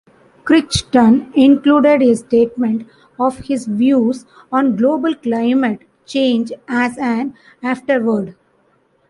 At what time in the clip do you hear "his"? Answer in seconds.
3.37-3.67